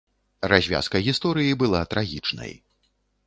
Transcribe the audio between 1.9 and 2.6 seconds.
трагічнай.